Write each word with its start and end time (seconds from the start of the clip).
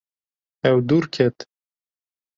Ew 0.69 0.77
dûr 0.87 1.05
ket. 1.13 1.37